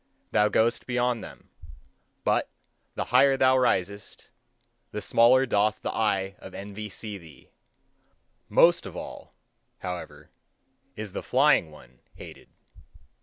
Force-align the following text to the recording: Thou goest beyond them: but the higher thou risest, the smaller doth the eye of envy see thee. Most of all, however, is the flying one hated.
Thou 0.31 0.49
goest 0.49 0.87
beyond 0.87 1.23
them: 1.23 1.51
but 2.23 2.49
the 2.95 3.03
higher 3.13 3.37
thou 3.37 3.55
risest, 3.55 4.31
the 4.89 4.99
smaller 4.99 5.45
doth 5.45 5.79
the 5.83 5.91
eye 5.93 6.35
of 6.39 6.55
envy 6.55 6.89
see 6.89 7.19
thee. 7.19 7.51
Most 8.49 8.87
of 8.87 8.97
all, 8.97 9.35
however, 9.77 10.31
is 10.95 11.11
the 11.11 11.21
flying 11.21 11.69
one 11.69 11.99
hated. 12.15 12.49